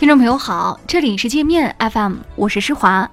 [0.00, 3.06] 听众朋友好，这里是界面 FM，我是施华。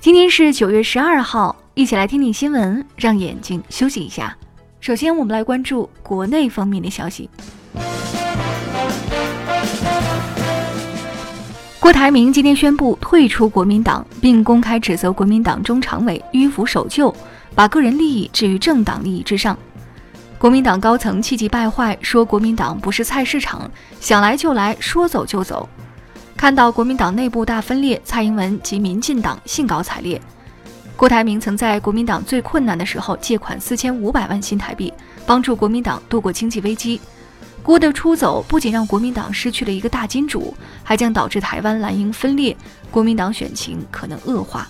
[0.00, 4.34] 今天是九月十二号，一起来听听新闻，让眼睛休息一下。
[4.80, 7.28] 首先，我们来关注国内方面的消息。
[11.78, 17.14] 郭台铭今天宣布退出国民党，并公开指责国民党中常委迂腐守旧，
[17.54, 19.54] 把个人利益置于政党利益之上。
[20.38, 25.68] 国民党高层气急败坏，说国民党不是菜市场，想来就来，说走就走。
[26.36, 30.20] 看到国民党内部大分裂，蔡英文及民进党兴高采烈。
[30.94, 34.92] 郭台铭曾在国民党最困难的时候借款四千五百万新台币，
[35.26, 37.00] 帮助国民党度过经济危机。
[37.62, 40.54] 郭的出走不仅让国民党失去了一个大金主，
[40.84, 42.56] 还将导致台湾蓝营分裂，
[42.90, 44.68] 国民党选情可能恶化。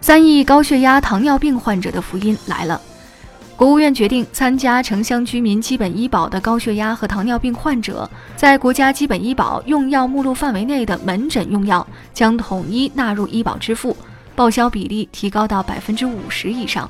[0.00, 2.80] 三亿高血压、糖尿病患者的福音来了。
[3.58, 13.96] 国务院决定，参加城乡居民基本医保的高血压和糖尿病患者，在国家基本医保用药目录范围内的门诊用药将统一纳入医保支付，
[14.36, 16.88] 报销比例提高到百分之五十以上。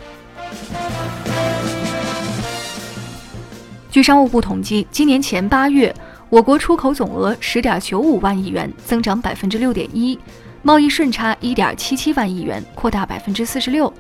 [3.91, 5.95] 据商务部统计，今年前八月，
[6.29, 10.19] 我国出口总额十点九五万亿元，增长百分之六点一，
[10.61, 13.91] 贸易顺差一点七七万亿元，扩大百分之四十六。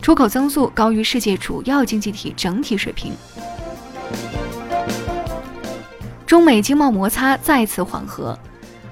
[0.00, 3.12] 出口增速高于世界主要经济体整体水平。
[6.26, 8.38] 中美经贸摩擦再次缓和，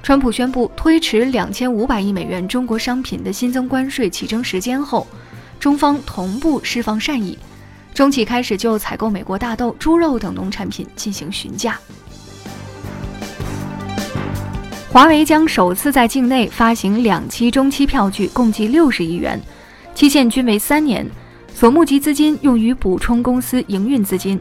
[0.03, 5.07] 川普宣布推迟两千五百亿美元中国商品的新增关税起征时间后，
[5.61, 7.39] 中方同步释放善意，
[7.93, 11.79] 中企开始就采购美国大豆、猪肉等农产品进行询价。
[14.93, 19.41] 华为将首次在境内发行两期中期票据，共计六十亿元。
[19.95, 21.09] 期限均为三年，
[21.55, 24.41] 所募集资金用于补充公司营运资金。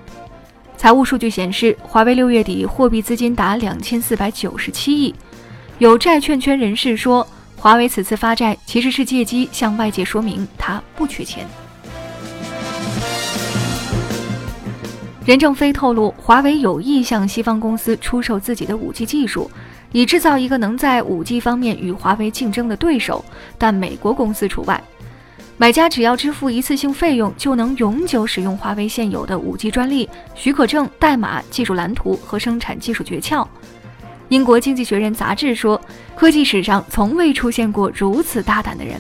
[0.76, 5.14] 财务数据显示，华为六月底货币资金达两千四百九十七亿。
[5.78, 11.46] 有债券圈人士说，华为此次发债其实是借机向外界说明它不缺钱。
[15.24, 19.50] 任正非透露，华为有意向西方公司出售自己的五 G 技术，
[19.92, 23.24] 以制造一个能在五 G 方面与华为竞争的对手，
[23.58, 24.84] 但美国公司除外。
[25.64, 33.48] 买家只要支付一次性费用，就能永久使用华为现有的 5G 专利、许可证、代码、技术蓝图和生产技术诀窍。
[34.28, 35.80] 英国经济学人杂志说，
[36.18, 39.00] 科技史上从未出现过如此大胆的人。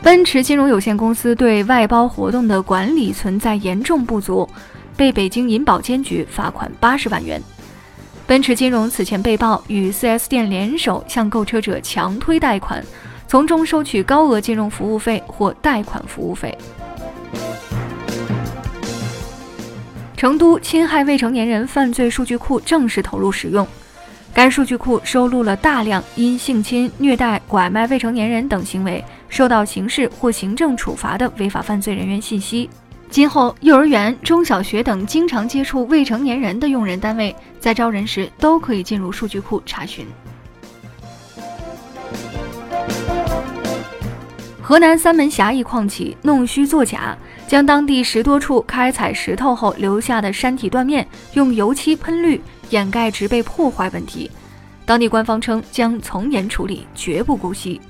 [0.00, 4.48] 奔驰金融有限公司对外包活动的管理存在严重不足，
[4.96, 7.42] 被北京银保监局罚款八十万元。
[8.30, 12.80] 奔驰金融此前被曝与 4S 店联手向购车者强推贷款，
[13.26, 16.56] 从中收取高额金融服务费或贷款服务费。
[20.16, 23.66] 成都侵害未成年人犯罪数据库正式投入使用，
[24.32, 32.70] 该数据库收录了大量因性侵、虐待、拐卖未成年人等行为受到刑事或行政处罚的违法犯罪人员信息。
[33.10, 40.06] 今后，幼儿园、中小学等经常接触未成年人的用人单位，在招人时都可以进入数据库查询。
[44.62, 51.04] 河南三门峡一矿企弄虚作假，将当地十多处开采石头后留下的山体断面
[51.34, 54.30] 用油漆喷绿，掩盖植被破坏问题。
[54.86, 57.80] 当地官方称将从严处理，绝不姑息。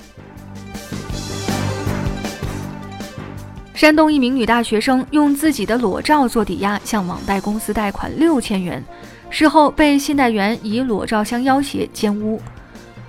[3.80, 8.84] 山东一名女大学生用自己的裸照做抵押，向网贷公司贷款六千元，
[9.30, 12.38] 事后被信贷员以裸照相要挟奸污。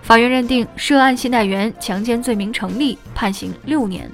[0.01, 4.09] 法院认定涉案信贷员强奸罪名成立，判刑六年。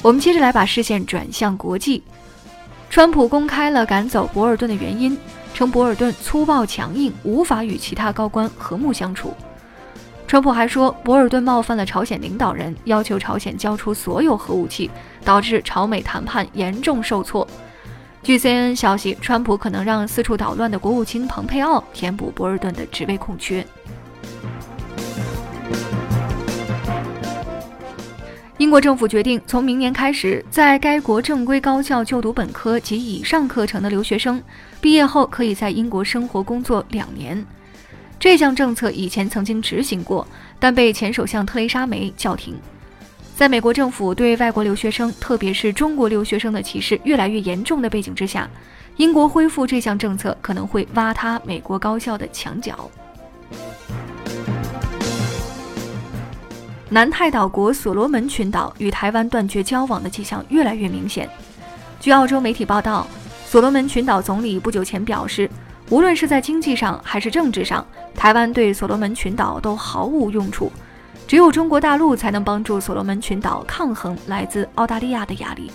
[0.00, 2.02] 我们接着来把视线转向国际，
[2.88, 5.14] 川普公开了赶走博尔顿的原因，
[5.52, 9.34] 称博尔顿粗暴强硬，无法与其他高官和睦相处。
[10.26, 14.90] 川普还说，博尔顿冒犯了朝鲜领导人，要求朝鲜交出所有核武器，
[15.24, 17.46] 导致朝美谈判严重受挫。
[18.22, 23.64] 据 CNN 消息，川普可能让四处捣乱的国务卿蓬佩奥填补博尔顿的职位空缺。
[28.56, 34.42] 英国政府决定，从明年开始，在该国正规高校就读本科及以上课程的留学生，
[34.80, 37.44] 毕业后可以在英国生活工作两年。
[38.18, 40.26] 这项政策以前曾经执行过，
[40.58, 42.54] 但被前首相特蕾莎梅叫停。
[43.36, 48.48] 在美国政府对外国留学生，特别是中国留学生的歧视越来越严重的背景之下，
[48.96, 52.90] 英国恢复这项政策可能会挖塌美国高校的墙角。
[56.88, 61.28] 南太岛国所罗门群岛与台湾断绝交往的迹象越来越明显。
[61.98, 63.04] 据澳洲媒体报道，
[63.44, 65.50] 所罗门群岛总理不久前表示，
[65.90, 70.72] 无论是在经济上还是政治上，台湾对所罗门群岛都毫无用处，
[71.26, 75.70] 只有中国大陆才能帮助所罗门群岛抗衡来自澳大利亚的压力。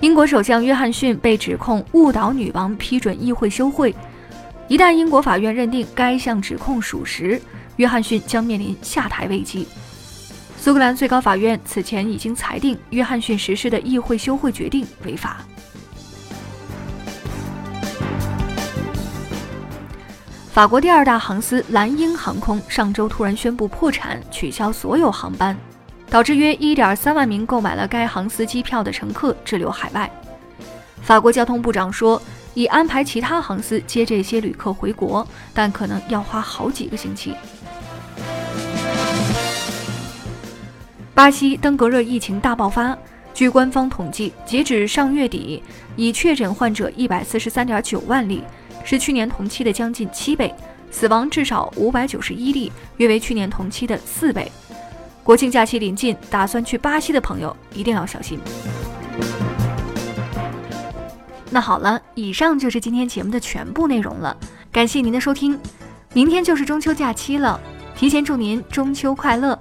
[0.00, 3.92] 英国首相约翰逊被指控误导女王批准议会休会。
[4.68, 7.40] 一旦英国法院认定该项指控属实，
[7.76, 9.66] 约翰逊将面临下台危机。
[10.60, 15.38] 苏格兰最高法院此前已经裁定约翰逊实施的议会休会决定违法。
[20.52, 25.56] 法国第二大航司蓝鹰航空上周突然宣布破产，取消所有航班，
[26.10, 30.10] 导致约1.3万名购买了该航司机票的乘客滞留海外。
[31.00, 32.20] 法国交通部长说。
[32.54, 37.32] 已安排其他航司接这些旅客回国，但可能要花好几个星期。
[41.18, 42.96] 巴西登革热疫情大爆发，
[43.34, 45.60] 据官方统计，截止上月底，
[45.96, 48.44] 已确诊患者一百四十三点九万例，
[48.84, 50.48] 是去年同期的将近七倍；
[50.92, 54.48] 死亡至少五百九十一例，约为去年同期的四倍。
[55.24, 58.38] 国庆假期临近，打算去巴西的朋友一定要小心。
[61.50, 64.36] 那好了，以上就是今天节目的全部内容了，
[64.70, 65.58] 感谢您的收听。
[66.12, 67.60] 明天就是中秋假期了，
[67.96, 69.58] 提前祝您中秋快乐。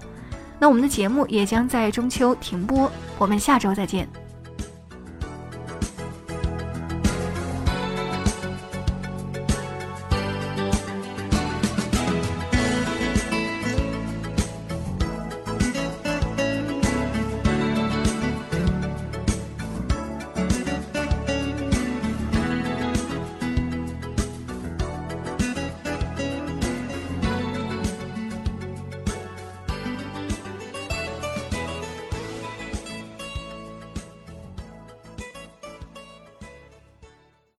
[0.60, 4.08] 那我们的节目也将在中秋停播，我们下周再见。